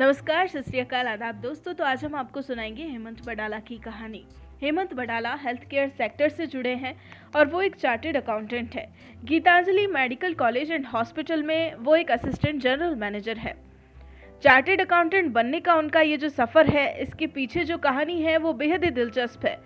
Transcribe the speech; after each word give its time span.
नमस्कार, 0.00 0.46
सत 0.48 0.68
श्रीकाल 0.68 1.06
आदाब 1.06 1.34
दोस्तों। 1.34 1.72
तो 1.74 1.84
आज 1.84 2.04
हम 2.04 2.14
आपको 2.14 2.42
सुनाएँगे 2.42 2.82
हेमंत 2.82 3.16
बडाला 3.26 3.58
की 3.58 3.76
कहानी। 3.76 4.22
Hemant 4.62 4.94
Badala 4.94 5.34
health 5.34 5.64
care 5.70 5.88
sector 5.88 6.28
से 6.28 6.46
जुड़े 6.46 6.74
हैं 6.74 6.94
और 7.36 7.46
वो 7.46 7.60
एक 7.62 7.76
चार्टेड 7.76 8.16
अकाउंटेंट 8.16 8.74
है। 8.74 8.86
Gitanjali 9.24 9.86
medical 9.86 10.34
college 10.34 10.70
and 10.70 10.86
hospital 10.86 11.42
में 11.42 11.74
वो 11.74 11.96
एक 11.96 12.10
असिस्टेंट 12.10 12.62
जनरल 12.62 12.94
मैनेजर 12.94 13.36
है। 13.36 13.54
चार्टेड 14.42 14.80
अकाउंटेंट 14.80 15.32
बनने 15.32 15.60
का 15.60 15.74
उनका 15.74 16.00
ये 16.00 16.16
जो 16.16 16.28
सफ़र 16.28 16.66
है, 16.66 17.02
इसके 17.02 17.26
पीछे 17.26 17.64
जो 17.64 17.78
कहानी 17.78 18.20
है, 18.22 18.36
वो 18.36 18.52
बेहद 18.52 18.84
ही 18.84 18.90
दिलचस्प 18.90 19.46
है। 19.46 19.56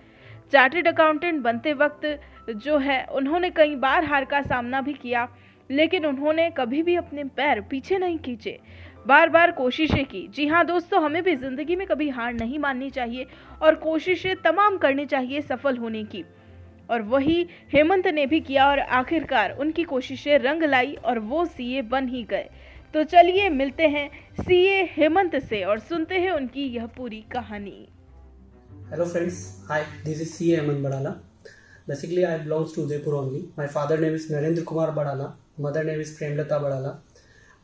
चार्टेड 0.52 0.88
अकाउंटेंट 0.88 1.42
बनते 1.42 1.72
वक्त 1.72 2.20
जो 2.50 2.78
है, 2.78 3.04
उन्होंने 3.04 3.50
कई 3.50 3.74
बार 3.76 4.04
हार 4.04 4.24
का 4.24 4.42
सामना 4.42 4.80
भी 4.80 4.92
किया, 4.92 5.28
लेकिन 5.70 6.06
उन्होंने 6.06 6.50
कभी 6.50 6.82
भी 6.82 6.96
अपने 6.96 7.24
पैर 7.24 7.60
पीछे 7.60 7.98
नहीं 7.98 8.18
खींचे। 8.18 8.60
बार 9.06 9.28
बार 9.28 9.50
कोशिशें 9.52 10.04
की। 10.04 10.26
जी 10.28 10.46
हाँ 10.46 10.64
दोस्तों, 10.66 11.02
हमें 11.02 11.22
भी 11.22 11.34
ज़िंदगी 11.36 11.76
में 11.76 11.86
कभी 11.86 12.08
हार 12.10 12.32
नहीं 12.34 12.58
माननी 12.58 12.90
चाहिए 12.90 13.26
और 13.62 13.74
कोशिशें 13.74 14.34
तमाम 14.42 14.76
करनी 14.76 15.06
चाहिए 15.06 15.40
सफल 15.42 15.76
होने 15.76 16.02
की। 16.04 16.24
और 16.90 17.02
वही 17.02 17.46
हेमंत 17.72 18.06
ने 18.06 18.26
भी 18.26 18.40
किया 18.40 18.68
और 18.68 18.78
आखिरकार 18.78 19.56
उनकी 19.60 19.84
कोशिशें 19.84 20.38
रंग 20.38 20.62
लाई 20.62 20.94
और 20.94 21.18
वो 21.20 21.44
सीए 21.46 21.82
बन 21.84 22.08
ही 22.08 22.22
गए। 22.24 22.48
तो 22.94 23.02
चलिए 23.04 23.48
मिलते 23.50 23.86
हैं 23.88 24.08
सीए 24.40 24.82
हेमंत 24.90 25.36
से 25.44 25.62
और 25.64 25.78
सुनते 25.80 26.14
हैं 26.14 26.30
उनकी 26.30 26.66
यह 26.68 26.86
पूरी 26.96 27.24
कहानी। 27.32 27.88
Hello 28.90 29.04
friends 29.04 29.46
hi 29.68 29.84
this 30.04 30.20
is 30.20 30.28
C 30.28 30.50
Hemant 30.50 30.84
Badala 30.84 31.10
basically 31.88 32.22
I 32.22 32.38
belongs 32.38 32.74
to 32.76 32.82
Udaipur 32.82 33.14
only 33.14 33.48
my 33.58 33.66
father 33.68 34.00
name 34.00 34.14
is 34.14 34.32
Narendra 34.34 34.62
Kumar 34.64 34.90
Badala 34.92 35.34
mother 35.60 35.84
name 35.84 36.00
is 36.00 36.16
Premlata 36.18 36.58
Badala 36.58 37.00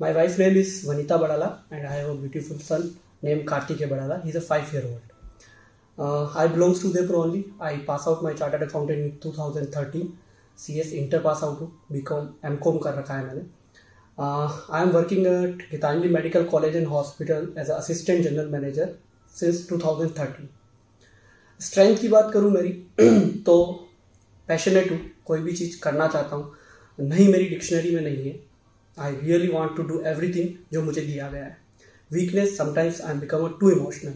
my 0.01 0.13
wife 0.13 0.39
name 0.39 0.57
is 0.59 0.75
Vanita 0.89 1.17
Badala 1.17 1.47
and 1.73 1.85
I 1.87 1.97
have 1.97 2.11
a 2.11 2.15
beautiful 2.15 2.59
son 2.61 2.91
name 3.25 3.43
Kartikey 3.45 3.87
Badala 3.87 4.21
is 4.27 4.37
a 4.37 4.41
five 4.43 4.75
year 4.75 4.85
old 4.87 6.37
I 6.39 6.48
belongs 6.48 6.83
to 6.83 6.89
there 6.91 7.12
only 7.15 7.45
I 7.62 7.77
pass 7.89 8.05
out 8.09 8.23
my 8.25 8.34
chartered 8.34 8.62
accountant 8.62 8.98
in 8.98 9.11
two 9.23 9.33
thousand 9.39 9.67
thirteen 9.77 10.12
C 10.59 10.79
S 10.81 10.92
inter 10.95 11.20
pass 11.23 11.41
out 11.45 11.61
हूँ 11.61 11.73
B 11.92 12.01
com 12.11 12.29
M 12.47 12.57
com 12.59 12.79
कर 12.79 12.95
रखा 12.95 13.15
है 13.15 13.27
मैंने 13.27 13.42
I 14.19 14.83
am 14.83 14.91
working 14.91 15.27
at 15.27 15.69
Gitanjali 15.70 16.09
medical 16.14 16.45
college 16.47 16.77
and 16.77 16.87
hospital 16.87 17.53
as 17.59 17.70
a 17.70 17.75
assistant 17.75 18.25
general 18.25 18.48
manager 18.51 18.95
since 19.35 19.67
two 19.69 19.79
thousand 19.79 20.19
thirteen 20.19 20.48
strength 21.61 21.97
की 21.97 22.09
बात 22.09 22.33
करूँ 22.33 22.51
मेरी 22.51 22.73
तो 23.47 23.62
पैशनेट 24.48 24.91
हूँ 24.91 25.01
कोई 25.27 25.41
भी 25.41 25.53
चीज़ 25.57 25.81
करना 25.81 26.07
चाहता 26.09 26.37
हूँ 26.37 26.53
नहीं 26.98 27.33
मेरी 27.33 27.48
डिक्शनरी 27.48 27.95
में 27.95 28.03
नहीं 28.03 28.25
है 28.25 28.39
I 29.01 29.15
really 29.17 29.48
want 29.48 29.77
to 29.77 29.83
do 29.83 30.01
everything 30.06 30.48
जो 30.73 30.83
मुझे 30.83 31.01
दिया 31.03 31.29
गया 31.31 31.45
है। 31.45 31.56
Weakness 32.11 32.56
sometimes 32.56 33.01
I 33.01 33.12
am 33.12 33.20
become 33.20 33.45
a 33.45 33.48
too 33.61 33.70
emotional 33.70 34.15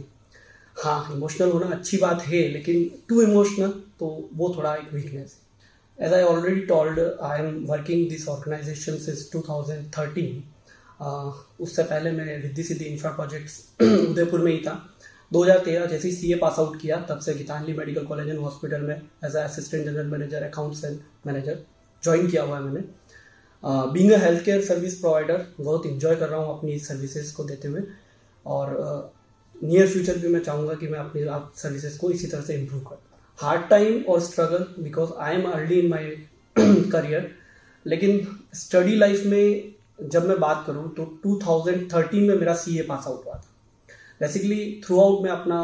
हाँ 0.77 1.13
इमोशनल 1.15 1.51
होना 1.51 1.67
अच्छी 1.77 1.97
बात 1.99 2.23
है, 2.23 2.49
लेकिन 2.49 2.91
टू 3.09 3.21
इमोशनल 3.23 3.71
तो 3.99 4.07
वो 4.35 4.55
थोड़ा 4.57 4.75
एक 4.77 4.93
वीकनेस 4.95 5.37
है। 5.37 6.07
As 6.07 6.13
I 6.15 6.23
already 6.25 6.61
told 6.67 6.99
I 7.23 7.41
am 7.41 7.65
working 7.67 8.09
this 8.11 8.27
organisation 8.29 8.97
since 8.99 9.31
thousand 9.35 9.87
thirteen 9.99 10.43
उससे 11.61 11.83
पहले 11.83 12.11
मैं 12.13 12.41
रिद्धि 12.43 12.63
सिद्धि 12.63 12.85
इंफ्रा 12.85 13.11
प्रोजेक्ट्स 13.13 13.59
उदयपुर 13.83 14.41
में 14.41 14.51
ही 14.53 14.59
था। 14.59 14.75
2013 15.33 15.87
जैसे 15.87 16.09
ही 16.09 16.15
सी 16.15 16.35
पास 16.35 16.59
आउट 16.59 16.81
किया, 16.81 16.97
तब 17.09 17.19
से 17.19 17.35
Gitanjali 17.35 17.73
medical 17.73 18.05
college 18.07 18.29
and 18.29 18.39
hospital 18.39 18.83
में 18.83 18.95
as 18.95 19.37
assistant 19.37 19.85
general 19.85 20.07
manager 20.09 20.43
accounts 20.43 20.85
and 20.85 20.99
manager 21.27 21.59
join 22.03 22.27
किया 22.31 22.43
हुआ 22.43 22.57
है 22.57 22.63
मैंने। 22.65 22.81
Being 23.65 24.11
a 24.13 24.17
health 24.19 24.45
care 24.45 24.65
service 24.65 24.95
provider 24.95 25.45
बहुत 25.61 25.87
इंजॉय 25.87 26.17
कर 26.17 26.29
रहा 26.29 26.41
हूँ 26.41 26.59
अपनी 26.59 26.79
सर्विसेज़ 26.79 27.35
को 27.35 27.45
देते 27.45 27.69
हुए। 27.69 27.83
और 28.47 29.13
नियर 29.63 29.87
uh, 29.87 29.93
फ्यूचर 29.93 30.19
भी 30.19 30.29
मैं 30.29 30.41
चाहूँगा 30.41 30.75
कि 30.75 30.89
मैं 30.89 30.99
अपनी 30.99 31.23
आप 31.27 31.53
सर्विसेज़ 31.57 31.99
को 31.99 32.11
इसी 32.11 32.27
तरह 32.27 32.41
से 32.41 32.55
इम्प्रूव 32.55 32.81
कर 32.81 32.97
हार्ड 33.39 33.69
टाइम 33.71 34.03
और 34.03 34.21
struggle 34.21 34.67
because 34.83 35.11
I 35.21 35.35
am 35.35 35.51
early 35.51 35.79
in 35.81 35.89
my 35.91 36.11
career 36.91 37.31
लेकिन 37.87 38.27
स्टडी 38.55 38.97
लाइफ 38.97 39.25
में 39.27 39.75
जब 40.03 40.29
मैं 40.29 40.39
बात 40.41 40.65
करूँ 40.67 40.89
तो 40.95 41.05
2013 41.27 42.29
में 42.29 42.37
मेरा 42.37 42.55
सी 42.55 42.79
ए 42.79 42.83
पास 42.83 43.05
आउट 43.07 43.25
हुआ 43.27 43.35
था। 43.35 43.51
बेसिकली 44.21 44.83
थ्रू 44.87 45.01
आउट 45.01 45.23
मैं 45.23 45.31
अपना 45.31 45.59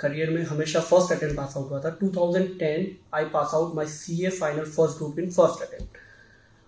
करियर 0.00 0.28
uh, 0.28 0.34
में 0.34 0.44
हमेशा 0.44 0.80
फ़र्स्ट 0.80 1.12
अटेम्प्ट 1.12 1.36
पास 1.36 1.54
आउट 1.56 1.70
हुआ 1.70 1.80
था। 1.80 1.98
2010 1.98 2.86
I 3.14 3.24
pass 3.34 3.50
out 3.54 3.74
my 3.74 3.86
C 3.86 4.24
A 4.26 4.30
final 4.30 4.64
first 4.64 4.98
group 4.98 5.18
in 5.18 5.30
first 5.30 5.62
attempt 5.62 6.02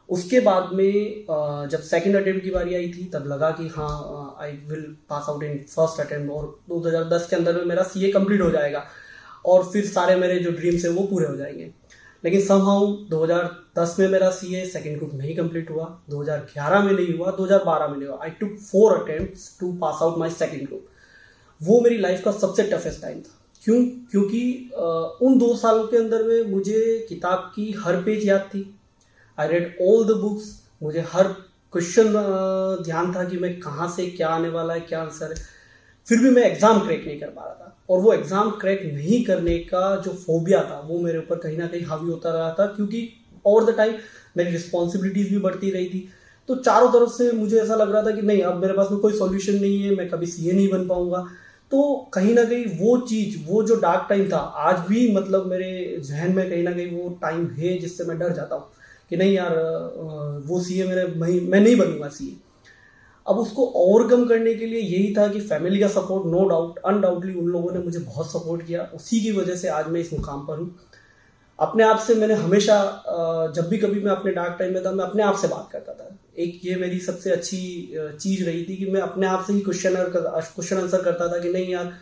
उसके 0.08 0.40
बाद 0.40 0.70
में 0.72 1.24
जब 1.70 1.80
सेकंड 1.80 2.16
अटेम्प्ट 2.16 2.44
की 2.44 2.50
बारी 2.50 2.74
आई 2.74 2.88
थी, 2.88 3.04
तब 3.04 3.26
लगा 3.26 3.50
कि 3.50 3.66
हाँ 3.68 4.36
I 4.40 4.52
will 4.68 4.82
pass 5.08 5.26
out 5.28 5.42
in 5.42 5.58
first 5.70 6.00
attempt 6.00 6.30
और 6.32 6.58
2010 6.70 7.26
के 7.30 7.36
अंदर 7.36 7.56
में 7.56 7.64
मेरा 7.64 7.82
सी 7.84 8.04
ए 8.04 8.12
कंप्लीट 8.12 8.40
हो 8.40 8.50
जाएगा 8.50 8.84
और 9.46 9.64
फिर 9.72 9.86
सारे 9.86 10.16
मेरे 10.16 10.38
जो 10.38 10.50
ड्रीम्स 10.50 10.84
हैं 10.84 10.92
वो 10.92 11.06
पूरे 11.06 11.26
हो 11.26 11.36
जाएँगे। 11.36 11.70
लेकिन 12.24 12.40
सम 12.40 12.46
समहाउ 12.48 12.86
2010 13.10 13.96
में 13.98 14.08
मेरा 14.08 14.30
सी 14.30 14.54
ए 14.56 14.64
सेकेंड 14.66 14.96
ग्रुप 14.98 15.14
नहीं 15.14 15.36
कंप्लीट 15.36 15.70
हुआ 15.70 15.84
2011 16.10 16.82
में 16.84 16.92
नहीं 16.92 17.18
हुआ 17.18 17.36
2012 17.36 17.88
में 17.88 17.96
नहीं 17.98 18.08
हुआ। 18.08 18.18
I 18.22 18.30
took 18.30 18.56
four 18.60 18.96
attempt 19.00 19.60
to 19.60 19.72
pass 19.72 19.98
out 20.02 20.18
my 20.18 20.30
second 20.30 20.66
group 20.68 20.86
वो 21.60 21.80
मेरी 21.80 21.98
लाइफ 21.98 22.22
का 22.24 22.32
सबसे 22.32 22.62
टफेस्ट 22.72 23.02
टाइम 23.02 23.20
था। 23.20 23.38
क्यों? 23.64 23.84
क्योंकि 24.10 24.70
उन 25.22 25.38
दो 25.38 25.54
सालों 25.56 25.86
के 25.86 25.96
अंदर 25.96 26.22
में 26.22 26.50
मुझे 26.50 27.06
किताब 27.08 27.52
की 27.56 27.70
हर 27.78 28.02
पेज 28.02 28.26
याद 28.28 28.48
थी। 28.54 28.75
I 29.38 29.48
read 29.48 29.76
all 29.82 30.04
the 30.04 30.16
books 30.20 30.44
मुझे 30.82 31.04
हर 31.08 31.28
क्वेश्चन 31.72 32.12
ध्यान 32.84 33.12
था 33.14 33.24
कि 33.24 33.36
मैं 33.36 33.58
कहाँ 33.60 33.88
से 33.88 34.06
क्या 34.06 34.28
आने 34.28 34.48
वाला 34.48 34.74
है, 34.74 34.80
क्या 34.80 35.00
आंसर 35.00 35.32
है। 35.32 35.54
फिर 36.06 36.18
भी 36.18 36.30
मैं 36.30 36.42
एग्ज़ाम 36.42 36.80
क्रैक 36.80 37.04
नहीं 37.06 37.18
कर 37.20 37.26
पा 37.26 37.42
रहा 37.42 37.54
था। 37.54 37.76
और 37.90 38.00
वो 38.00 38.12
एग्ज़ाम 38.12 38.50
क्रैक 38.60 38.82
नहीं 38.84 39.22
करने 39.24 39.58
का 39.60 39.96
जो 39.96 40.10
फोबिया 40.12 40.62
था, 40.62 40.78
वो 40.80 40.98
मेरे 41.00 41.18
ऊपर 41.18 41.38
कहीं 41.38 41.58
ना 41.58 41.66
कहीं 41.66 41.84
हावी 41.84 42.10
होता 42.10 42.32
रहा 42.32 42.50
था, 42.50 42.66
क्योंकि 42.66 43.08
ओवर 43.44 43.64
द 43.64 43.76
टाइम 43.76 43.94
मेरी 44.36 44.50
रिस्पॉन्सिबिलिटीज़ 44.50 45.30
भी 45.30 45.38
बढ़ती 45.38 45.70
रही 45.70 45.88
थी। 45.88 46.08
तो 46.48 46.54
चारों 46.56 46.88
तरफ़ 46.90 47.10
से 47.10 47.30
मुझे 47.32 47.58
ऐसा 47.60 47.74
लग 47.74 47.92
रहा 47.92 48.02
था 48.02 48.10
कि 48.10 48.22
नहीं, 48.22 48.42
अब 48.42 48.62
मेरे 48.62 48.74
पास 48.74 48.88
में 48.90 49.00
कोई 49.00 49.12
सॉल्यूशन 49.12 49.54
नहीं 49.54 49.82
है, 49.82 49.94
मैं 49.94 50.08
कभी 50.08 50.26
सी 50.26 50.52
नहीं 50.52 50.68
बन 50.70 50.86
पाऊँगा। 50.88 51.26
तो 51.72 51.94
कहीं 52.14 52.34
ना 52.34 52.44
कहीं 52.44 52.64
वो 52.78 52.96
चीज़, 53.00 53.36
वो 53.46 53.62
जो 53.62 53.76
डार्क 53.76 54.06
टाइम 54.08 54.28
था, 54.32 54.38
आज 54.38 54.78
भी 54.88 55.12
मतलब 55.14 55.46
मेरे 55.46 56.00
जहन 56.04 56.34
में 56.36 56.48
कहीं 56.50 56.62
ना 56.62 56.72
कहीं 56.72 56.90
वो 56.92 57.08
टाइम 57.22 57.46
है 57.50 57.78
जिससे 57.78 58.04
मैं 58.04 58.18
डर 58.18 58.32
जाता 58.32 58.56
हूँ। 58.56 58.70
कि 59.10 59.16
नहीं 59.16 59.32
यार 59.32 59.54
वो 60.46 60.60
सी 60.60 60.82
मेरे, 60.84 61.06
मैं 61.06 61.40
मैं 61.42 61.60
नहीं 61.60 61.76
बनूँगा 61.76 62.08
सी 62.08 62.36
अब 63.26 63.38
उसको 63.38 63.64
ओवरकम 63.76 64.24
करने 64.26 64.54
के 64.54 64.66
लिए 64.66 64.80
यही 64.80 65.14
था 65.14 65.26
कि 65.28 65.40
फैमिली 65.42 65.78
का 65.80 65.86
सपोर्ट 65.90 66.26
नो 66.26 66.44
डाउट 66.48 66.78
अनडाउटली 66.86 67.34
उन 67.34 67.46
लोगों 67.48 67.72
ने 67.72 67.78
मुझे 67.78 67.98
बहुत 67.98 68.30
सपोर्ट 68.32 68.66
किया। 68.66 68.82
उसी 68.94 69.20
की 69.20 69.32
वजह 69.32 69.56
से 69.56 69.68
आज 69.68 69.88
मैं 69.88 70.00
इस 70.00 70.12
मुकाम 70.12 70.46
पर 70.46 70.58
हूँ। 70.58 70.74
अपने 71.58 71.84
आप 71.84 71.98
से 71.98 72.14
मैंने 72.14 72.34
हमेशा 72.34 72.76
जब 73.56 73.68
भी 73.68 73.78
कभी 73.78 74.00
मैं 74.00 74.10
अपने 74.12 74.32
डार्क 74.32 74.56
टाइम 74.58 74.74
में 74.74 74.84
था, 74.84 74.90
मैं 74.92 75.04
अपने 75.04 75.22
आप 75.22 75.36
से 75.36 75.48
बात 75.48 75.68
करता 75.72 75.92
था। 75.92 76.16
एक 76.38 76.60
ये 76.64 76.76
मेरी 76.76 76.98
सबसे 77.00 77.30
अच्छी 77.32 77.58
चीज़ 78.20 78.44
रही 78.44 78.64
थी 78.64 78.76
कि 78.76 78.86
मैं 78.86 79.00
अपने 79.00 79.26
आप 79.26 79.44
से 79.46 79.52
ही 79.52 79.60
क्वेश्चन 79.60 79.94
क्वेश्चन 80.14 80.76
आंसर 80.76 81.02
करता 81.02 81.28
था 81.28 81.38
कि 81.38 81.52
नहीं 81.52 81.68
यार, 81.68 81.92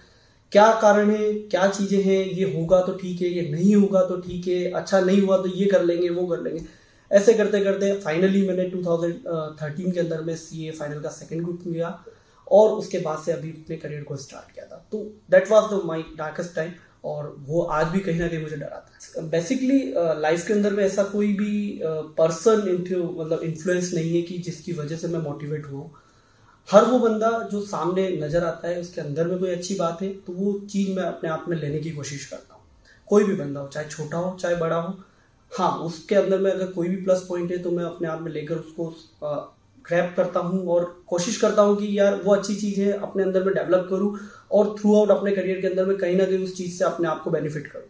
क्या 0.53 0.71
कारण 0.81 1.10
है, 1.10 1.32
क्या 1.32 1.66
चीज़ें 1.69 2.03
हैं, 2.03 2.25
ये 2.25 2.53
होगा 2.54 2.81
तो 2.82 2.92
ठीक 2.94 3.21
है, 3.22 3.28
ये 3.28 3.50
नहीं 3.50 3.75
होगा 3.76 4.03
तो 4.06 4.21
ठीक 4.21 4.48
है 4.48 4.71
अच्छा 4.72 5.00
नहीं 5.00 5.21
हुआ 5.21 5.36
तो 5.36 5.56
ये 5.56 5.66
कर 5.66 5.84
लेंगे, 5.84 6.09
वो 6.09 6.26
कर 6.26 6.42
लेंगे। 6.42 6.60
ऐसे 7.14 7.34
करते 7.34 7.60
करते 7.64 7.92
फाइनली 8.00 8.47
मैंने 8.48 8.69
2013 8.70 9.92
के 9.92 10.00
अंदर 10.00 10.22
में 10.22 10.34
सी 10.36 10.66
ए 10.69 10.70
फाइनल 10.70 11.00
का 11.00 11.08
सेकेंड 11.10 11.42
ग्रुप 11.42 11.62
लिया 11.66 11.98
और 12.47 12.70
उसके 12.70 12.98
बाद 13.00 13.22
से 13.25 13.32
अभी 13.32 13.50
अपने 13.52 13.76
करियर 13.76 14.02
को 14.02 14.16
स्टार्ट 14.16 14.54
किया 14.54 14.64
था। 14.66 14.84
तो 14.92 14.98
that 15.30 15.50
was 15.50 15.74
the 15.74 15.80
my 15.86 16.04
darkest 16.19 16.54
time 16.56 16.72
और 17.04 17.34
वो 17.47 17.62
आज 17.78 17.86
भी 17.86 18.00
कहीं 18.00 18.20
ना 18.20 18.28
कहीं 18.28 18.42
मुझे 18.42 18.56
डराता 18.56 19.20
है। 19.20 19.28
बेसिकली 19.30 19.78
लाइफ 20.20 20.47
के 20.47 20.53
अंदर 20.53 20.72
में 20.72 20.84
ऐसा 20.84 21.03
कोई 21.04 21.32
भी 21.32 21.80
पर्सन 22.19 22.60
uh, 22.60 23.20
मतलब 23.20 23.42
इन्फ्लुएंस 23.42 23.92
नहीं 23.94 24.14
है 24.16 24.22
कि 24.22 24.38
जिसकी 24.38 24.72
वजह 24.72 24.97
से 24.97 25.08
मैं 25.08 25.20
मोटिवेट 25.20 25.66
हुआ 25.66 25.88
हर 26.69 26.84
वो 26.84 26.98
बंदा 26.98 27.30
जो 27.53 27.60
सामने 27.62 28.08
नज़र 28.19 28.44
आता 28.44 28.69
है 28.69 28.80
उसके 28.80 29.00
अंदर 29.00 29.27
में 29.28 29.39
कोई 29.39 29.50
अच्छी 29.50 29.74
बात 29.74 30.03
है 30.03 30.09
तो 30.27 30.33
वो 30.33 30.53
चीज़ 30.71 30.91
मैं 30.97 31.03
अपने 31.03 31.30
आप 31.30 31.44
में 31.48 31.56
लेने 31.56 31.78
की 31.78 31.91
कोशिश 31.91 32.24
करता 32.27 32.54
हूँ। 32.54 32.62
कोई 33.09 33.24
भी 33.24 33.34
बंदा 33.34 33.60
हो 33.60 33.68
चाहे 33.68 33.89
छोटा 33.89 34.18
हो 34.18 34.36
चाहे 34.41 34.56
बड़ा 34.56 34.77
हो 34.77 34.98
हाँ 35.54 35.71
उसके 35.78 36.15
अंदर 36.15 36.39
में 36.39 36.51
अगर 36.51 36.66
कोई 36.72 36.89
भी 36.89 36.97
प्लस 37.04 37.24
पॉइंट 37.28 37.51
है 37.53 37.59
तो 37.59 37.71
मैं 37.71 37.84
अपने 37.84 38.09
आप 38.09 38.22
में 38.22 38.30
लेकर 38.33 38.54
उसको 38.56 38.86
ग्रैप 39.84 40.15
करता 40.16 40.41
हूँ 40.41 40.66
और 40.66 40.84
कोशिश 41.06 41.36
करता 41.41 41.62
हूँ 41.62 41.77
कि 41.77 41.98
यार 41.98 42.15
वो 42.24 42.34
अच्छी 42.34 42.54
चीज़ 42.54 42.80
है 42.80 42.92
अपने 43.01 43.22
अंदर 43.22 43.45
में 43.45 43.54
डेवलप 43.54 43.86
करूँ 43.91 44.18
और 44.53 44.74
थ्रू 44.78 44.95
आउट 44.97 45.10
अपने 45.10 45.33
करियर 45.33 45.60
के 45.60 45.66
अंदर 45.66 45.86
में 45.86 45.97
कहीं 45.97 46.16
ना 46.16 46.24
कहीं 46.24 46.45
उस 46.45 46.56
चीज़ 46.56 46.78
से 46.78 46.84
अपने 46.84 47.09
आप 47.09 47.22
को 47.22 47.30
बेनिफिट 47.30 47.66
करूँ। 47.66 47.89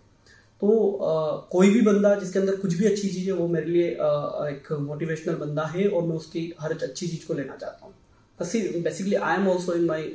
तो 0.60 0.68
आ, 0.92 1.36
कोई 1.52 1.70
भी 1.70 1.80
बंदा 1.80 2.14
जिसके 2.14 2.38
अंदर 2.38 2.56
कुछ 2.56 2.74
भी 2.74 2.86
अच्छी 2.86 3.08
चीज़ 3.08 3.26
है 3.26 3.32
वो 3.32 3.46
मेरे 3.48 3.66
लिए 3.66 3.94
आ, 3.94 4.48
एक 4.48 4.72
मोटिवेशनल 4.80 5.34
बंदा 5.36 5.62
है 5.66 5.88
और 5.88 6.02
मैं 6.02 6.16
उसकी 6.16 6.52
हर 6.60 6.72
अच्छी 6.72 7.06
चीज़ 7.06 7.26
को 7.26 7.34
लेना 7.34 7.56
चाहता 7.56 7.86
हूँ। 7.86 7.94
Basically 8.38 9.14
I 9.14 9.36
am 9.36 9.48
also 9.48 9.74
in 9.74 9.84
my 9.84 10.14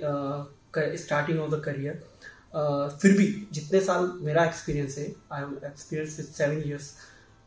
starting 0.98 1.40
of 1.40 1.51
the 1.51 1.62
career 1.66 2.01
फिर 3.01 3.18
भी 3.18 3.28
जितने 3.54 3.80
साल 3.81 4.12
मेरा 4.22 4.46
एक्सपीरियंस 4.46 4.98
है 4.98 5.06
I 5.31 5.42
am 5.42 5.56
experience 5.66 6.18
with 6.18 6.28
seven 6.28 6.62
years 6.66 6.94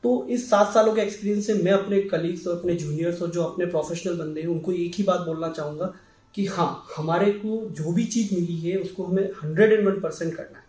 तो 0.05 0.27
इस 0.31 0.49
सात 0.51 0.73
सालों 0.75 0.95
के 0.95 1.01
एक्सपीरियंस 1.01 1.47
से 1.47 1.55
मैं 1.55 1.73
अपने 1.73 2.01
कलीग्स 2.05 2.47
और 2.47 2.59
अपने 2.59 2.75
जूनियर्स 2.77 3.21
और 3.23 3.31
जो 3.31 3.43
अपने 3.43 3.67
प्रोफेशनल 3.67 4.17
बंदे 4.17 4.41
हैं, 4.41 4.49
उनको 4.49 4.73
एक 4.75 4.95
ही 4.95 5.05
बात 5.05 5.21
बोलना 5.27 5.49
चाहूँगा 5.51 5.93
कि 6.35 6.47
हाँ 6.47 6.87
हमारे 6.97 7.31
को 7.35 7.61
जो 7.73 7.93
भी 7.93 8.05
चीज़ 8.07 8.35
मिली 8.35 8.59
है, 8.61 8.77
उसको 8.79 9.05
हमें 9.05 9.31
हंड्रेड 9.43 9.73
एंड 9.73 9.87
वन 9.89 10.01
परसेंट 10.01 10.35
करना 10.35 10.59
है। 10.59 10.65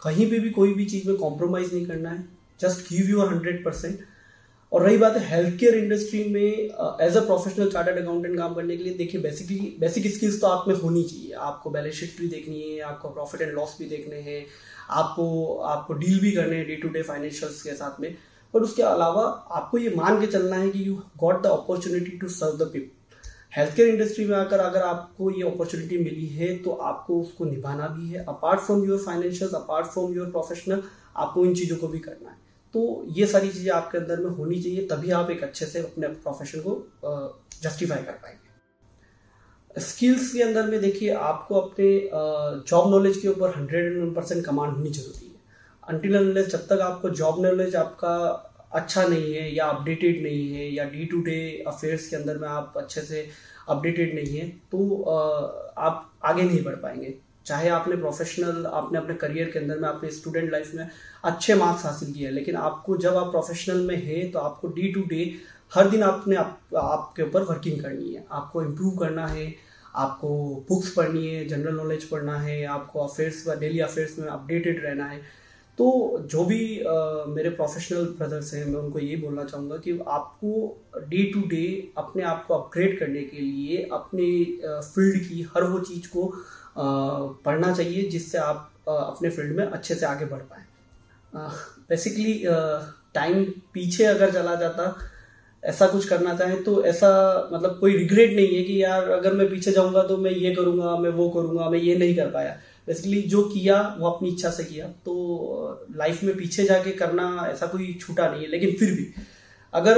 कहीं 0.00 0.30
पे 0.30 0.38
भी 0.38 0.50
कोई 0.52 0.74
भी 0.74 0.84
चीज़ 0.86 1.08
में 1.08 1.16
कॉम्प्रोमाइज़ 1.18 1.74
नहीं 1.74 1.86
करना 1.86 2.10
है 2.10 2.26
just 2.60 2.88
give 2.88 3.10
your 3.10 3.28
hundred 3.28 3.64
percent 3.64 3.98
और 4.72 4.82
रही 4.82 4.96
बात 4.98 5.16
है 5.16 5.28
हेल्थ 5.28 5.58
केयर 5.58 5.74
इंडस्ट्री 5.74 6.24
में 6.24 6.40
as 6.40 7.16
a 7.16 7.20
professional 7.22 7.70
chartered 7.70 7.98
accountant 7.98 8.36
काम 8.38 8.54
करने 8.54 8.76
के 8.76 8.82
लिए, 8.84 8.94
देखिए 8.94 9.20
बेसिकली 9.20 9.76
बेसिक 9.80 10.06
स्किल्स 10.14 10.40
तो 10.40 10.46
आप 10.46 10.68
में 10.68 10.74
होनी 10.76 11.02
चाहिए। 11.04 11.32
आपको 11.32 11.70
बैलेंस 11.70 11.94
शीट 11.94 12.20
भी 12.20 12.28
देखनी 12.28 12.60
है, 12.62 12.80
आपको 12.82 13.08
प्रॉफिट 13.08 13.40
एंड 13.40 13.52
लॉस 13.54 13.76
भी 13.78 13.86
देखने 13.86 14.20
हैं, 14.20 14.44
आपको 14.90 15.56
आपको 15.66 15.94
डील 15.94 16.20
भी 16.20 16.32
करने 16.32 16.56
हैं 16.56 16.66
डे 16.66 16.76
टू 16.76 16.88
डे 16.88 17.02
फाइनेंशियल्स 17.02 17.62
के 17.62 17.74
साथ 17.74 18.00
में। 18.00 18.16
बट 18.54 18.62
उसके 18.62 18.82
अलावा 18.84 19.22
आपको 19.52 19.78
ये 19.78 19.94
मान 19.96 20.20
के 20.20 20.26
चलना 20.26 20.56
है 20.56 20.70
कि 20.70 20.86
you 20.88 20.94
got 21.20 21.42
the 21.42 21.46
opportunity 21.52 22.18
to 22.18 22.28
serve 22.30 22.56
the 22.58 22.68
people 22.72 22.90
health 23.56 23.74
care 23.76 23.88
industry 23.88 24.24
में 24.24 24.36
आकर 24.36 24.58
अगर 24.60 24.82
आपको 24.82 25.30
ये 25.30 25.42
अपॉर्चुनिटी 25.46 25.98
मिली 25.98 26.26
है 26.28 26.56
तो 26.58 26.70
आपको 26.84 27.20
उसको 27.20 27.44
निभाना 27.44 27.88
भी 27.88 28.08
है। 28.08 28.24
Apart 28.24 28.60
from 28.60 28.84
your 28.84 28.98
financial 29.00 29.50
apart 29.54 29.86
from 29.86 30.14
your 30.14 30.30
professional 30.30 30.82
आपको 31.16 31.44
इन 31.44 31.54
चीज़ों 31.54 31.76
को 31.76 31.88
भी 31.88 31.98
करना 32.00 32.30
है। 32.30 32.36
तो 32.74 33.04
ये 33.08 33.26
सारी 33.26 33.48
चीज़ें 33.48 33.70
आपके 33.72 33.98
अंदर 33.98 34.20
में 34.20 34.30
होनी 34.30 34.60
चाहिए, 34.62 34.86
तभी 34.86 35.10
आप 35.12 35.30
एक 35.30 35.42
अच्छे 35.44 35.66
से 35.66 35.78
अपने 35.80 36.08
प्रोफेशन 36.08 36.60
को 36.60 36.72
जस्टिफाई 37.62 37.98
कर 37.98 38.12
पाएँगे। 38.14 39.80
स्किल्स 39.80 40.32
के 40.32 40.42
अंदर 40.42 40.66
में 40.70 40.80
देखिए, 40.80 41.10
आपको 41.10 41.60
अपने 41.60 42.10
जॉब 42.68 42.90
नॉलेज 42.90 43.16
के 43.18 43.28
ऊपर 43.28 43.54
hundred 43.56 43.92
and 43.92 44.02
one 44.02 44.12
percent 44.14 44.44
command 44.46 44.72
होनी 44.72 44.90
ज़रूरी 44.90 45.26
है। 45.26 45.33
अनटिल 45.88 46.14
नॉलेज 46.14 46.48
जब 46.52 46.66
तक 46.66 46.80
आपको 46.82 47.10
जॉब 47.12 47.44
नॉलेज 47.44 47.76
आपका 47.76 48.16
अच्छा 48.72 49.06
नहीं 49.06 49.34
है 49.34 49.54
या 49.54 49.66
अपडेटेड 49.66 50.22
नहीं 50.22 50.48
है 50.54 50.68
या 50.74 50.84
डे 50.84 51.04
टू 51.04 51.20
डे 51.22 51.36
अफेयर्स 51.66 52.08
के 52.08 52.16
अंदर 52.16 52.38
में 52.38 52.48
आप 52.48 52.74
अच्छे 52.76 53.00
से 53.00 53.26
अपडेटेड 53.68 54.14
नहीं 54.14 54.38
है 54.38 54.48
तो 54.72 55.02
आप 55.78 56.10
आगे 56.24 56.42
नहीं 56.42 56.62
बढ़ 56.64 56.74
पाएँगे। 56.76 57.14
चाहे 57.46 57.68
आपने 57.68 57.96
प्रोफेशनल 57.96 58.66
आपने 58.66 58.98
अपने 58.98 59.14
करियर 59.14 59.50
के 59.50 59.58
अंदर 59.58 59.78
में 59.78 59.88
आपने 59.88 60.10
स्टूडेंट 60.10 60.50
लाइफ 60.52 60.70
में 60.74 60.88
अच्छे 61.24 61.54
मार्क्स 61.54 61.84
हासिल 61.84 62.12
किए 62.12 62.26
हैं 62.26 62.32
लेकिन 62.32 62.56
आपको 62.56 62.96
जब 62.96 63.16
आप 63.16 63.30
प्रोफेशनल 63.30 63.80
में 63.86 63.96
है 63.96 64.28
तो 64.30 64.38
आपको 64.38 64.68
डे 64.68 64.92
टू 64.92 65.02
डे 65.08 65.34
हर 65.72 65.88
दिन 65.90 66.02
आपने 66.02 66.36
आप, 66.36 66.60
आपके 66.76 67.22
ऊपर 67.22 67.42
वर्किंग 67.42 67.80
करनी 67.82 68.14
है। 68.14 68.24
आपको 68.32 68.62
इम्प्रूव 68.62 68.96
करना 68.96 69.26
है 69.26 69.54
आपको 69.94 70.28
बुक्स 70.68 70.92
पढ़नी 70.92 71.26
है 71.26 71.44
जनरल 71.48 71.74
नॉलेज 71.76 72.04
पढ़ना 72.04 72.38
है 72.40 72.64
आपको 72.66 73.06
अफेयर्स 73.06 73.48
डेली 73.50 73.80
अफेयर्स 73.80 74.18
में 74.18 74.28
अपडेटेड 74.28 74.84
रहना 74.84 75.06
है। 75.06 75.20
तो 75.78 75.86
जो 76.30 76.44
भी 76.44 76.80
आ, 76.80 77.24
मेरे 77.28 77.50
प्रोफेशनल 77.50 78.04
ब्रदर्स 78.18 78.52
हैं 78.54 78.64
मैं 78.64 78.80
उनको 78.80 78.98
ये 78.98 79.16
बोलना 79.16 79.44
चाहूँगा 79.44 79.76
कि 79.76 79.98
आपको 80.08 80.50
डे 81.08 81.22
टू 81.32 81.40
डे 81.48 81.64
अपने 81.98 82.22
आप 82.22 82.44
को 82.46 82.54
अपग्रेड 82.54 82.98
करने 82.98 83.22
के 83.22 83.40
लिए 83.40 83.88
अपने 83.92 84.28
फ़ील्ड 84.66 85.18
की 85.28 85.42
हर 85.56 85.64
वो 85.64 85.80
चीज़ 85.80 86.08
को 86.08 86.26
आ, 86.26 86.84
पढ़ना 87.44 87.72
चाहिए 87.72 88.08
जिससे 88.10 88.38
आप 88.38 88.70
आ, 88.88 88.92
अपने 88.92 89.30
फ़ील्ड 89.30 89.56
में 89.56 89.64
अच्छे 89.66 89.94
से 89.94 90.06
आगे 90.06 90.24
बढ़ 90.24 90.42
पाए। 90.42 90.62
बेसिकली 91.88 92.34
टाइम 93.14 93.44
पीछे 93.72 94.04
अगर 94.04 94.30
चला 94.30 94.54
जाता 94.54 94.94
ऐसा 95.62 95.86
कुछ 95.86 96.08
करना 96.08 96.34
चाहें 96.36 96.62
तो 96.62 96.84
ऐसा 96.84 97.08
मतलब 97.52 97.78
कोई 97.80 97.96
रिग्रेट 97.96 98.32
नहीं 98.36 98.56
है 98.56 98.62
कि 98.62 98.82
यार 98.82 99.08
अगर 99.10 99.32
मैं 99.32 99.48
पीछे 99.50 99.72
जाऊँगा 99.72 100.02
तो 100.02 100.16
मैं 100.16 100.30
ये 100.30 100.54
करूँगा 100.54 100.96
मैं 100.96 101.10
वो 101.10 101.28
करूँगा 101.30 101.68
मैं 101.70 101.78
ये 101.78 101.96
नहीं 101.98 102.14
कर 102.16 102.30
पाया। 102.30 102.56
बेसिकली 102.88 103.20
जो 103.24 103.42
किया, 103.44 103.80
वो 103.98 104.08
अपनी 104.10 104.28
इच्छा 104.28 104.50
से 104.50 104.64
किया। 104.64 104.86
तो 105.04 105.86
लाइफ 105.96 106.22
में 106.24 106.36
पीछे 106.36 106.64
जाके 106.64 106.92
करना 106.94 107.28
ऐसा 107.48 107.66
कोई 107.66 107.92
छूटा 108.00 108.28
नहीं 108.30 108.42
है, 108.42 108.48
लेकिन 108.50 108.76
फिर 108.78 108.92
भी। 108.92 109.12
अगर 109.72 109.96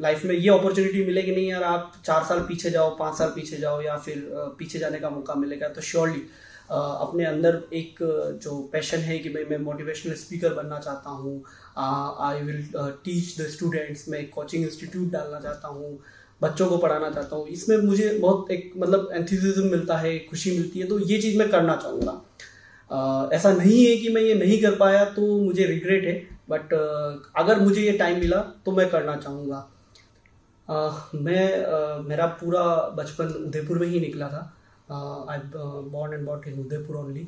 लाइफ 0.00 0.24
में 0.24 0.34
ये 0.34 0.48
अपॉर्चुनिटी 0.50 1.04
मिलेगी 1.04 1.34
नहीं 1.34 1.50
यार, 1.50 1.62
आप 1.62 1.92
चार 2.04 2.24
साल 2.24 2.40
पीछे 2.48 2.70
जाओ, 2.70 2.96
पाँच 2.96 3.18
साल 3.18 3.28
पीछे 3.34 3.56
जाओ, 3.56 3.80
या 3.82 3.96
फिर 3.98 4.30
पीछे 4.58 4.78
जाने 4.78 4.98
का 4.98 5.10
मौका 5.10 5.34
मिलेगा 5.34 5.68
तो 5.68 5.80
श्योरली 5.82 6.22
अपने 6.70 7.24
अंदर 7.24 7.60
एक 7.74 7.98
जो 8.42 8.58
पैशन 8.72 8.98
है 8.98 9.18
कि 9.18 9.28
भाई 9.28 9.44
मैं 9.44 9.58
मोटिवेशनल 9.60 10.14
स्पीकर 10.14 10.54
बनना 10.54 10.78
चाहता 10.78 11.10
हूँ 11.10 11.42
I 11.78 12.42
will 12.42 12.62
teach 13.04 13.40
the 13.40 13.46
students 13.48 14.08
मैं 14.08 14.28
कोचिंग 14.30 14.64
इंस्टीट्यूट 14.64 15.10
डालना 15.12 15.40
चाहता 15.40 15.68
हूँ 15.68 15.98
बच्चों 16.42 16.66
को 16.68 16.76
पढ़ाना 16.78 17.10
चाहता 17.10 17.36
हूँ। 17.36 17.46
इसमें 17.48 17.76
मुझे 17.78 18.08
बहुत 18.18 18.50
एक 18.50 18.72
मतलब 18.76 19.08
एंथुजिज्म 19.12 19.66
मिलता 19.70 19.96
है 19.98 20.18
खुशी 20.30 20.50
मिलती 20.50 20.80
है 20.80 20.86
तो 20.88 20.98
ये 21.00 21.20
चीज़ 21.22 21.38
मैं 21.38 21.48
करना 21.50 21.76
चाहूँगा। 21.76 22.20
ऐसा 23.36 23.52
नहीं 23.52 23.84
है 23.84 23.96
कि 23.96 24.08
मैं 24.08 24.22
ये 24.22 24.34
नहीं 24.36 24.60
कर 24.62 24.74
पाया 24.76 25.04
तो 25.10 25.26
मुझे 25.38 25.66
रिग्रेट 25.66 26.04
है 26.04 26.14
बट 26.50 26.72
अगर 27.36 27.60
मुझे 27.60 27.82
ये 27.82 27.92
टाइम 27.98 28.18
मिला 28.20 28.40
तो 28.64 28.72
मैं 28.72 28.88
करना 28.90 29.16
चाहूँगा। 29.16 29.68
मैं 31.16 31.46
uh, 31.64 32.04
मेरा 32.06 32.26
पूरा 32.40 32.64
बचपन 32.96 33.32
उदयपुर 33.46 33.78
में 33.78 33.86
ही 33.86 34.00
निकला 34.00 34.28
था। 34.28 34.42
I 35.30 35.38
born 35.54 36.14
and 36.14 36.26
bought 36.26 36.46
in 36.48 36.58
Udaipur 36.60 36.96
only 36.96 37.26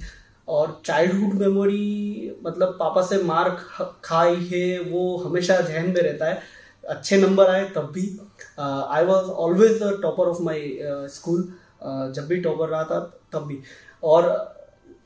और 0.48 0.80
चाइल्डहुड 0.86 1.34
मेमोरी 1.40 2.36
मतलब 2.44 2.76
पापा 2.80 3.02
से 3.02 3.22
मार 3.22 3.48
खाई 4.04 4.36
है 4.52 4.78
वो 4.80 5.16
हमेशा 5.18 5.60
जहन 5.60 5.86
में 5.86 6.00
रहता 6.02 6.26
है। 6.26 6.42
अच्छे 6.84 7.16
नंबर 7.18 7.50
आए 7.50 7.64
तब 7.76 7.90
भी। 7.92 8.02
I 8.58 9.04
was 9.04 9.30
always 9.44 9.82
the 9.82 9.98
topper 10.02 10.28
of 10.28 10.42
my 10.42 10.78
school 11.10 11.42
जब 11.84 12.26
भी 12.28 12.36
टॉपर 12.40 12.68
रहा 12.68 12.84
था, 12.84 13.00
तब 13.32 13.46
भी। 13.46 13.58
और 14.02 14.52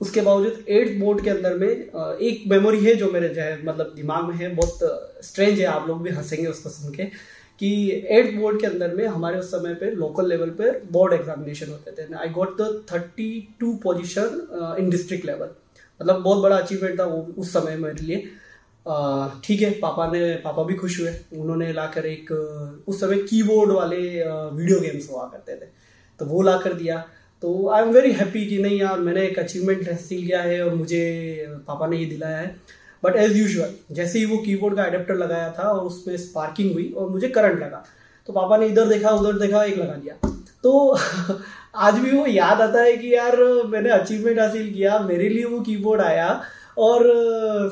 उसके 0.00 0.20
बावजूद 0.20 0.64
एट्थ 0.68 0.98
बोर्ड 1.00 1.22
के 1.24 1.30
अंदर 1.30 1.54
में 1.56 1.68
एक 1.68 2.42
मेमोरी 2.48 2.84
है 2.84 2.94
जो 2.94 3.10
मेरे 3.12 3.28
जो 3.28 3.40
है 3.40 3.66
मतलब 3.66 3.92
दिमाग 3.96 4.24
में 4.24 4.34
है, 4.36 4.54
बहुत 4.54 5.24
स्ट्रेंज 5.24 5.58
है, 5.60 5.64
आप 5.66 5.88
लोग 5.88 6.02
भी 6.02 6.10
हंसेंगे 6.10 6.46
उसको 6.46 6.68
सुन 6.70 6.92
के, 6.94 7.04
कि 7.60 7.70
एट्थ 8.10 8.36
बोर्ड 8.36 8.60
के 8.60 8.66
अंदर 8.66 8.94
में 8.94 9.06
हमारे 9.06 9.38
उस 9.38 9.50
समय 9.50 9.74
पे 9.74 9.90
लोकल 9.92 10.28
लेवल 10.28 10.50
पे 10.58 10.70
बोर्ड 10.92 11.12
एग्जामिनेशन 11.12 11.70
होते 11.70 11.90
थे। 11.92 12.14
I 12.16 12.28
got 12.30 12.56
the 12.60 12.84
thirty 12.92 13.56
two 13.60 13.72
position 13.82 14.76
in 14.78 14.90
district 14.90 15.26
level 15.26 15.48
मतलब 16.00 16.22
बहुत 16.22 16.42
बड़ा 16.42 16.56
अचीवमेंट 16.56 16.98
था 17.00 17.04
वो 17.04 17.26
उस 17.38 17.52
समय 17.52 17.76
मेरे 17.76 18.06
लिए। 18.06 18.24
ठीक 19.44 19.62
है, 19.62 19.70
पापा 19.70 20.06
ने, 20.12 20.35
पापा 20.35 20.62
भी 20.62 20.75
खुश 20.75 21.00
हुए। 21.00 21.14
उन्होंने 21.40 21.73
लाकर 21.73 22.06
एक, 22.06 22.31
उस 22.88 23.00
समय 23.00 23.17
कीबोर्ड 23.17 23.73
वाले 23.73 23.96
वीडियो 24.26 24.81
गेम्स 24.81 25.11
हुआ 25.11 25.25
करते 25.25 25.52
थे। 25.52 25.69
तो 26.19 26.25
वो 26.25 26.43
ला 26.43 26.56
कर 26.56 26.73
दिया। 26.73 27.08
तो 27.43 27.69
आई 27.69 27.82
एम 27.82 27.88
वेरी 27.88 28.12
हैप्पी 28.12 28.46
कि 28.46 28.58
नहीं 28.58 28.81
यार, 28.81 28.99
मैंने 28.99 29.26
एक 29.26 29.38
अचीवमेंट 29.38 29.88
हासिल 29.88 30.26
किया 30.26 30.43
है 30.43 30.64
और 30.64 30.75
मुझे 30.75 31.46
पापा 31.49 31.87
ने 31.87 31.96
ये 31.96 32.05
दिलाया 32.05 32.38
है। 32.38 32.56
बट 33.05 33.17
एज 33.17 33.37
यूजल 33.37 33.94
जैसे 33.94 34.19
ही 34.19 34.25
वो 34.25 34.37
कीबोर्ड 34.37 34.76
का 34.76 34.82
अडेप्टर 34.82 35.14
लगाया 35.14 35.55
था 35.58 35.62
और 35.62 35.87
उसमें 35.87 36.17
स्पार्किंग 36.17 36.73
हुई 36.73 36.94
और 36.99 37.08
मुझे 37.08 37.29
करंट 37.29 37.61
लगा 37.61 37.84
तो 38.26 38.32
पापा 38.32 38.56
ने 38.56 38.67
इधर 38.67 38.88
देखा, 38.88 39.11
उधर 39.11 39.38
देखा, 39.38 39.64
एक 39.64 39.79
लगा 39.79 39.93
दिया। 39.93 40.31
तो 40.62 40.99
आज 41.76 41.94
भी 41.94 42.11
वो 42.11 42.26
याद 42.26 42.61
आता 42.61 42.82
है 42.82 42.96
कि 42.96 43.14
यार, 43.14 43.37
मैंने 43.67 43.91
अचीवमेंट 43.91 44.38
हासिल 44.38 44.72
किया, 44.72 44.98
मेरे 44.98 45.29
लिए 45.29 45.44
वो 45.44 45.60
कीबोर्ड 45.60 46.01
आया। 46.01 46.43
और 46.79 47.03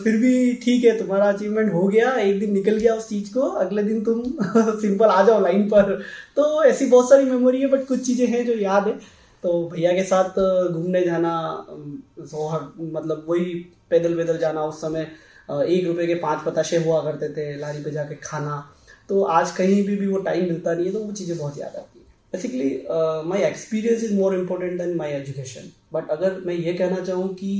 फिर 0.04 0.16
भी 0.16 0.52
ठीक 0.62 0.84
है, 0.84 0.96
तुम्हारा 0.98 1.28
अचीवमेंट 1.32 1.72
हो 1.72 1.86
गया, 1.88 2.12
एक 2.12 2.38
दिन 2.40 2.52
निकल 2.52 2.76
गया 2.76 2.94
उस 2.94 3.08
चीज़ 3.08 3.32
को, 3.34 3.40
अगले 3.40 3.82
दिन 3.82 4.02
तुम 4.04 4.22
सिंपल 4.80 5.06
आ 5.06 5.22
जाओ 5.22 5.40
लाइन 5.42 5.68
पर। 5.68 5.92
तो 6.36 6.64
ऐसी 6.64 6.86
बहुत 6.86 7.08
सारी 7.08 7.24
मेमोरी 7.24 7.60
है 7.60 7.68
बट 7.68 7.86
कुछ 7.88 8.06
चीज़ें 8.06 8.26
हैं 8.26 8.44
जो 8.46 8.54
याद 8.54 8.86
है। 8.88 8.98
तो 9.42 9.68
भैया 9.68 9.92
के 9.92 10.02
साथ 10.04 10.38
घूमने 10.72 11.02
जाना 11.04 11.32
मतलब 12.18 13.24
वही 13.28 13.54
पैदल 13.90 14.16
पैदल 14.16 14.38
जाना 14.38 14.62
उस 14.64 14.80
समय 14.80 15.06
एक 15.48 15.86
रुपए 15.86 16.06
के 16.06 16.14
पाँच 16.16 16.44
पताशे 16.46 16.76
हुआ 16.76 17.02
करते 17.02 17.28
थे, 17.28 17.56
लारी 17.58 17.82
पे 17.82 17.90
जाके 17.90 18.14
खाना। 18.22 18.62
तो 19.08 19.22
आज 19.22 19.50
कहीं 19.56 19.82
भी 19.86 19.96
भी 19.96 20.06
वो 20.06 20.18
टाइम 20.20 20.44
मिलता 20.44 20.74
नहीं 20.74 20.86
है 20.86 20.92
तो 20.92 21.00
वो 21.00 21.12
चीज़ें 21.12 21.36
बहुत 21.38 21.58
याद 21.58 21.76
आती 21.76 21.98
है। 21.98 22.04
Basically 22.32 22.70
my 23.28 23.42
experience 23.42 24.04
is 24.04 24.14
more 24.14 24.34
important 24.34 24.78
than 24.78 24.96
my 24.96 25.10
education 25.12 25.70
but 25.92 26.08
अगर 26.10 26.40
मैं 26.46 26.54
ये 26.54 26.72
कहना 26.72 27.04
चाहूँ 27.04 27.28
कि 27.34 27.52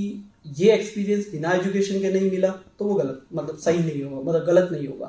ये 0.59 0.73
एक्सपीरियंस 0.73 1.31
बिना 1.31 1.53
एजुकेशन 1.53 2.01
के 2.01 2.13
नहीं 2.13 2.31
मिला 2.31 2.49
तो 2.79 2.85
वो 2.85 2.95
गलत 2.95 3.23
मतलब 3.35 3.59
सही 3.59 3.79
नहीं 3.79 4.03
होगा 4.03 4.31
मतलब 4.31 4.47
गलत 4.47 4.69
नहीं 4.73 4.87
होगा। 4.89 5.07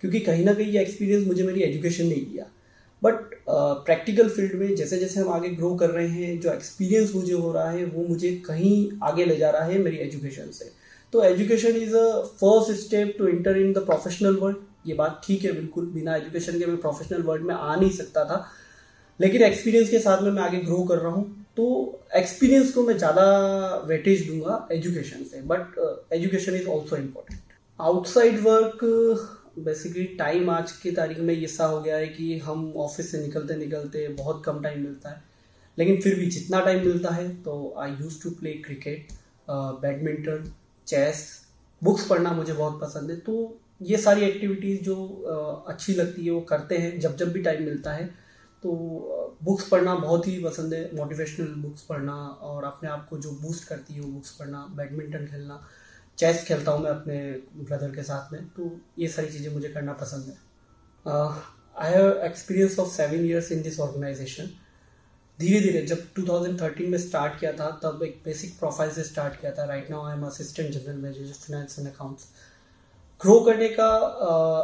क्योंकि 0.00 0.20
कहीं 0.20 0.44
ना 0.44 0.52
कहीं 0.54 0.72
ये 0.72 0.80
एक्सपीरियंस 0.80 1.26
मुझे 1.26 1.42
मेरी 1.42 1.60
एजुकेशन 1.62 2.06
नहीं 2.06 2.24
दिया। 2.26 2.44
बट 3.02 3.34
प्रैक्टिकल 3.86 4.28
फ़ील्ड 4.28 4.54
में 4.54 4.74
जैसे 4.76 4.98
जैसे 4.98 5.20
हम 5.20 5.28
आगे 5.28 5.48
ग्रो 5.48 5.74
कर 5.74 5.90
रहे 5.90 6.08
हैं, 6.08 6.38
जो 6.40 6.52
एक्सपीरियंस 6.52 7.14
मुझे 7.14 7.32
हो 7.32 7.52
रहा 7.52 7.70
है, 7.70 7.84
वो 7.84 8.04
मुझे 8.04 8.30
कहीं 8.46 8.88
आगे 9.02 9.24
ले 9.24 9.36
जा 9.36 9.50
रहा 9.50 9.64
है 9.64 9.78
मेरी 9.78 9.96
एजुकेशन 9.96 10.50
से। 10.50 10.70
तो 11.12 11.22
education 11.24 11.76
is 11.76 11.94
a 11.96 12.22
first 12.40 12.80
step 12.80 13.14
to 13.18 13.26
enter 13.26 13.56
in 13.56 13.72
the 13.72 13.78
professional 13.78 14.36
world 14.36 14.56
ये 14.86 14.94
बात 14.94 15.20
ठीक 15.26 15.44
है, 15.44 15.52
बिल्कुल, 15.52 15.86
बिना 15.86 16.16
एजुकेशन 16.16 16.58
के 16.58 16.66
मैं 16.66 16.76
प्रोफेशनल 16.76 17.22
वर्ल्ड 17.22 17.44
में 17.44 17.54
आ 17.54 17.74
नहीं 17.76 17.90
सकता 17.90 18.24
था। 18.24 18.44
लेकिन 19.20 19.42
एक्सपीरियंस 19.42 19.90
के 19.90 19.98
साथ 19.98 20.22
में 20.22 20.30
मैं 20.30 20.42
आगे 20.42 20.58
ग्रो 20.58 20.82
कर 20.82 20.98
रहा 20.98 21.12
हूँ। 21.12 21.46
तो 21.58 21.64
एक्सपीरियंस 22.16 22.72
को 22.72 22.82
मैं 22.82 22.96
ज़्यादा 22.98 23.22
वेटेज 23.86 24.26
दूँगा 24.26 24.68
एजुकेशन 24.72 25.24
से 25.24 25.40
but 25.42 25.78
education 26.12 26.54
is 26.54 26.66
also 26.66 26.96
important 26.96 27.56
outside 27.80 28.38
work 28.40 28.84
basically 29.58 30.04
time 30.18 30.50
आज 30.50 30.72
की 30.72 30.90
तारीख 30.90 31.18
में 31.18 31.34
ऐसा 31.44 31.66
हो 31.66 31.80
गया 31.80 31.96
है 31.96 32.06
कि 32.08 32.38
हम 32.38 32.72
ऑफ़िस 32.76 33.10
से 33.12 33.22
निकलते 33.22 33.56
निकलते 33.56 34.06
बहुत 34.08 34.42
कम 34.44 34.62
टाइम 34.62 34.82
मिलता 34.82 35.10
है 35.10 35.22
लेकिन 35.78 36.00
फिर 36.00 36.14
भी 36.14 36.26
जितना 36.26 36.60
टाइम 36.60 36.86
मिलता 36.86 37.14
है 37.14 37.28
तो 37.42 37.74
I 37.78 37.90
use 37.90 38.22
to 38.22 38.30
play 38.30 38.52
cricket 38.52 39.12
badminton 39.50 40.52
chess 40.86 41.26
books 41.82 42.06
पढ़ना 42.06 42.32
मुझे 42.32 42.52
बहुत 42.52 42.80
पसंद 42.80 43.10
है। 43.10 43.16
तो 43.16 43.60
ये 43.82 43.96
सारी 43.96 44.22
एक्टिविटीज़ 44.22 44.80
जो 44.82 44.94
uh, 44.94 45.72
अच्छी 45.72 45.94
लगती 45.94 46.24
है 46.24 46.30
वो 46.30 46.40
करते 46.40 46.78
हैं 46.78 46.98
जब 47.00 47.16
जब 47.16 47.32
भी 47.32 47.42
टाइम 47.42 47.62
मिलता 47.62 47.92
है। 47.92 48.27
तो 48.62 48.70
बुक्स 49.42 49.68
पढ़ना 49.68 49.94
बहुत 49.94 50.26
ही 50.26 50.38
पसंद 50.44 50.74
है 50.74 50.82
मोटिवेशनल 50.96 51.52
बुक्स 51.62 51.82
पढ़ना 51.82 52.14
और 52.42 52.64
अपने 52.64 52.88
आप 52.90 53.06
को 53.10 53.18
जो 53.18 53.30
बूस्ट 53.42 53.68
करती 53.68 53.94
है 53.94 54.00
वो 54.00 54.08
बुक्स 54.08 54.30
पढ़ना 54.36 54.66
बैडमिंटन 54.76 55.26
खेलना 55.26 55.60
चेस 56.18 56.44
खेलता 56.46 56.72
हूँ 56.72 56.82
मैं 56.84 56.90
अपने 56.90 57.18
ब्रदर 57.58 57.94
के 57.94 58.02
साथ 58.02 58.32
में 58.32 58.46
तो 58.56 58.70
ये 58.98 59.08
सारी 59.08 59.28
चीज़ें 59.28 59.52
मुझे 59.54 59.68
करना 59.68 59.92
पसंद 60.00 60.28
है। 60.28 60.36
I 61.76 61.92
have 61.92 62.20
experience 62.24 62.78
of 62.78 62.88
seven 62.92 63.24
years 63.26 63.52
in 63.52 63.62
this 63.62 63.78
organisation 63.80 64.50
धीरे 65.38 65.60
धीरे 65.60 65.82
जब 65.86 66.02
2013 66.14 66.88
में 66.90 66.98
स्टार्ट 66.98 67.38
किया 67.40 67.52
था, 67.52 67.68
तब 67.82 68.02
एक 68.02 68.20
बेसिक 68.24 68.58
प्रोफ़ाइल 68.58 68.90
से 68.92 69.02
स्टार्ट 69.04 69.40
किया 69.40 69.52
था। 69.52 69.64
Right 69.64 69.90
now 69.90 70.06
I 70.06 70.16
am 70.16 70.24
assistant 70.26 70.70
general 70.70 70.96
manager 70.96 71.32
finance 71.34 71.78
and 71.78 71.88
accounts 71.88 72.24
grow 73.20 73.38
करने 73.40 73.68
का 73.68 73.88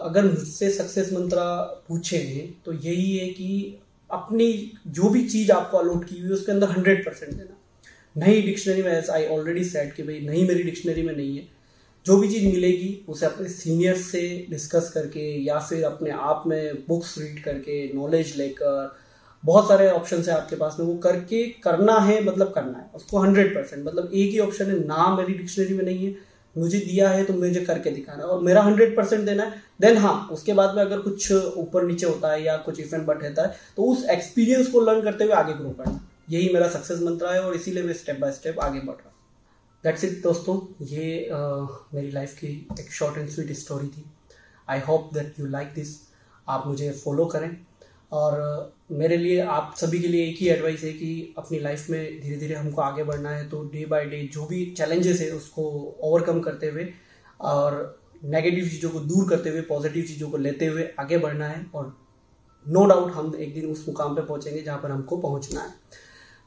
अगर 0.08 0.24
मुझसे 0.24 0.70
सक्सेस 0.72 1.12
मंत्रा 1.12 1.46
पूछेंगे 1.88 2.40
तो 2.64 2.72
यही 2.72 3.16
है 3.16 3.28
कि 3.28 3.78
अपनी 4.14 4.72
जो 4.86 5.08
भी 5.08 5.28
चीज़ 5.28 5.52
आपको 5.52 5.78
अलॉट 5.78 6.04
की 6.04 6.14
हुई 6.14 6.28
है, 6.28 6.34
उसके 6.34 6.52
अंदर 6.52 6.68
हंड्रेड 6.68 7.04
परसेंट 7.04 7.32
देना। 7.32 7.60
नई 8.16 8.42
डिक्शनरी 8.42 8.82
में 8.82 9.02
आई 9.10 9.26
ऑलरेडी 9.26 9.64
सेट 9.64 9.92
कि 9.94 10.02
भाई 10.02 10.20
नई 10.20 10.44
मेरी 10.44 10.62
डिक्शनरी 10.62 11.02
में 11.02 11.16
नहीं 11.16 11.36
है। 11.36 11.48
जो 12.06 12.16
भी 12.16 12.28
चीज़ 12.28 12.44
मिलेगी, 12.46 13.04
उसे 13.08 13.26
अपने 13.26 13.48
सीनियर्स 13.48 14.00
से 14.00 14.46
डिस्कस 14.50 14.90
करके 14.94 15.20
या 15.44 15.58
फिर 15.58 15.84
अपने 15.84 16.10
आप 16.10 16.44
में 16.46 16.74
बुक्स 16.88 17.18
रीड 17.18 17.42
करके 17.44 17.92
नॉलेज 17.94 18.36
लेकर, 18.36 18.96
बहुत 19.44 19.68
सारे 19.68 19.88
ऑप्शन 19.90 20.16
है 20.16 20.30
आपके 20.30 20.56
पास 20.56 20.76
में, 20.80 20.86
वो 20.86 20.94
करके 20.94 21.46
करना 21.62 21.98
है 21.98 22.24
मतलब 22.24 22.52
करना 22.52 22.78
है। 22.78 22.90
उसको 22.94 23.18
हंड्रेड 23.18 23.54
परसेंट 23.54 23.84
मतलब 23.86 24.10
एक 24.14 24.30
ही 24.30 24.38
ऑप्शन 24.38 24.66
है, 24.66 24.86
ना 24.86 25.16
मेरी 25.16 25.34
डिक्शनरी 25.34 25.74
में 25.74 25.84
नहीं 25.84 26.06
है। 26.06 26.33
मुझे 26.56 26.78
दिया 26.78 27.08
है 27.08 27.24
तो 27.24 27.32
मुझे 27.34 27.60
करके 27.60 27.90
दिखाना। 27.90 28.22
है 28.22 28.28
और 28.28 28.42
मेरा 28.42 28.62
हंड्रेड 28.62 28.96
परसेंट 28.96 29.24
देना 29.26 29.44
है। 29.44 29.62
देन 29.80 29.96
हाँ 29.96 30.28
उसके 30.32 30.52
बाद 30.52 30.74
में 30.76 30.82
अगर 30.82 31.00
कुछ 31.00 31.32
ऊपर 31.32 31.84
नीचे 31.84 32.06
होता 32.06 32.32
है 32.32 32.42
या 32.42 32.56
कुछ 32.56 32.80
इफेंट 32.80 33.06
बट 33.06 33.22
रहता 33.22 33.42
है 33.42 33.56
तो 33.76 33.84
उस 33.84 34.04
एक्सपीरियंस 34.10 34.70
को 34.70 34.80
लर्न 34.80 35.02
करते 35.02 35.24
हुए 35.24 35.32
आगे 35.34 35.52
ग्रो 35.54 35.70
करना। 35.70 36.00
यही 36.30 36.52
मेरा 36.54 36.68
सक्सेस 36.68 37.00
मंत्र 37.02 37.32
है 37.34 37.42
और 37.42 37.54
इसीलिए 37.54 37.82
मैं 37.82 37.94
स्टेप 37.94 38.20
बाय 38.20 38.32
स्टेप 38.32 38.60
आगे 38.60 38.80
बढ़ 38.80 38.94
रहा 38.94 39.04
हूँ। 39.04 39.12
दैट्स 39.84 40.04
इट 40.04 40.22
दोस्तों। 40.22 40.56
ये 40.86 41.28
uh, 41.32 41.68
मेरी 41.94 42.10
लाइफ 42.10 42.34
की 42.34 42.48
एक 42.80 42.92
शॉर्ट 42.92 43.18
एंड 43.18 43.28
स्वीट 43.28 43.52
स्टोरी 43.56 43.88
थी। 43.88 44.04
I 44.68 44.80
hope 44.80 45.10
that 45.14 45.40
you 45.40 45.46
like 45.46 45.72
this 45.74 45.96
आप 46.48 46.66
मुझे 46.66 46.90
फॉलो 47.04 47.24
करें। 47.26 47.50
और 48.12 48.72
मेरे 48.92 49.16
लिए, 49.16 49.40
आप 49.40 49.74
सभी 49.76 49.98
के 49.98 50.08
लिए 50.08 50.26
एक 50.28 50.36
ही 50.38 50.48
एडवाइस 50.48 50.82
है 50.84 50.92
कि 50.92 51.34
अपनी 51.38 51.58
लाइफ 51.58 51.88
में 51.90 52.20
धीरे 52.20 52.36
धीरे 52.36 52.54
हमको 52.54 52.82
आगे 52.82 53.04
बढ़ना 53.04 53.30
है 53.30 53.48
तो 53.48 53.62
डे 53.64 53.84
बाय 53.86 54.04
डे 54.04 54.22
जो 54.32 54.46
भी 54.46 54.64
चैलेंजेस 54.78 55.20
है 55.20 55.30
उसको 55.30 55.62
ओवरकम 56.02 56.40
करते 56.40 56.68
हुए 56.68 56.88
और 57.40 57.76
नेगेटिव 58.24 58.68
चीज़ों 58.68 58.90
को 58.90 59.00
दूर 59.00 59.28
करते 59.30 59.50
हुए 59.50 59.60
पॉजिटिव 59.60 60.04
चीज़ों 60.04 60.30
को 60.30 60.36
लेते 60.36 60.66
हुए 60.66 60.88
आगे 61.00 61.18
बढ़ना 61.18 61.48
है 61.48 61.64
और 61.74 61.96
नो 62.66 62.80
no 62.80 62.88
डाउट 62.88 63.10
हम 63.12 63.34
एक 63.34 63.54
दिन 63.54 63.66
उस 63.66 63.84
मुकाम 63.88 64.14
पे 64.16 64.22
पहुँचेंगे 64.22 64.62
जहाँ 64.62 64.78
पर 64.78 64.90
हमको 64.90 65.16
पहुँचना 65.16 65.60
है। 65.60 65.72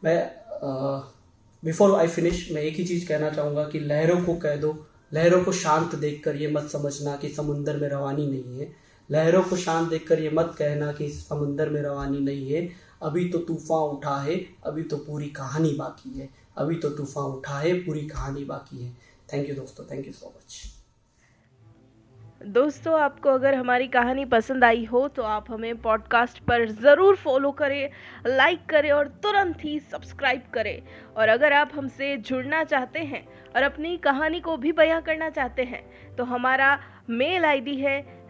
मैं 0.04 0.32
बिफोर 1.64 1.96
आई 1.96 2.08
फिनिश 2.08 2.48
मैं 2.52 2.62
एक 2.62 2.76
ही 2.76 2.86
चीज़ 2.86 3.08
कहना 3.08 3.30
चाहूँगा 3.30 3.64
कि 3.64 3.80
लहरों 3.80 4.22
को 4.24 4.34
कह 4.36 4.56
दो, 4.56 4.72
लहरों 5.14 5.44
को 5.44 5.52
शांत 5.52 5.96
देखकर 5.96 6.36
ये 6.36 6.48
मत 6.48 6.70
समझना 6.72 7.16
कि 7.16 7.30
समुंदर 7.30 7.78
में 7.78 7.88
रवानी 7.90 8.28
नहीं 8.28 8.60
है। 8.60 8.72
लहरों 9.10 9.42
को 9.44 9.56
शांत 9.58 9.90
देखकर 9.90 10.20
ये 10.20 10.30
मत 10.30 10.56
कहना 10.58 10.92
कि 10.92 11.10
समुंदर 11.10 11.70
में 11.70 11.82
रवानी 11.82 12.20
नहीं 12.22 12.50
है। 12.52 12.68
अभी 13.04 13.28
तो 13.30 13.40
तूफ़ान 13.40 13.90
उठा 13.90 14.16
है, 14.20 14.40
अभी 14.66 14.84
तो 14.84 14.98
पूरी 15.00 15.30
कहानी 15.32 15.74
बाकी 15.74 16.20
है। 16.20 16.30
अभी 16.58 16.76
तो 16.76 16.90
तूफ़ान 16.92 17.32
उठा 17.32 17.60
है, 17.60 17.74
पूरी 17.76 18.08
कहानी 18.08 18.44
बाकी 18.46 18.84
है। 18.84 18.96
थैंक 19.34 19.50
यू 19.50 19.56
दोस्तों 19.56 19.86
थैंक 19.86 20.08
यू 20.08 20.14
सो 20.14 20.34
मच 20.38 20.66
दोस्तों, 22.48 23.00
आपको 23.00 23.30
अगर 23.30 23.56
हमारी 23.56 23.88
कहानी 23.88 24.24
पसंद 24.26 24.64
आई 24.64 24.84
हो 24.86 25.08
तो 25.08 25.24
आप 25.26 25.46
हमें 25.52 25.82
पॉडकास्ट 25.82 26.40
पर 26.48 26.68
ज़रूर 26.72 27.16
फॉलो 27.16 27.52
करें 27.52 27.90
लाइक 28.28 28.66
करें 28.70 28.92
और 28.92 29.08
तुरंत 29.24 29.64
ही 29.64 29.80
सब्सक्राइब 29.82 30.44
करें। 30.54 30.82
और 31.18 31.30
अगर 31.30 31.54
आप 31.54 31.72
हमसे 31.76 32.16
जुड़ना 32.20 32.64
चाहते 32.66 33.00
हैं 33.02 33.26
और 33.56 33.64
अपनी 33.64 33.96
कहानी 34.00 34.40
को 34.40 34.58
भी 34.58 34.72
बयां 34.74 35.02
करना 35.02 35.30
चाहते 35.30 35.64
हैं 35.64 35.84
तो 36.16 36.24
हमारा 36.26 36.78
मेल 37.12 37.46
आईडी 37.46 37.76
है 37.76 38.00